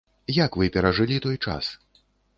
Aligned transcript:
Як 0.45 0.51
вы 0.61 0.69
перажылі 0.77 1.19
той 1.27 1.37
час? 1.49 1.65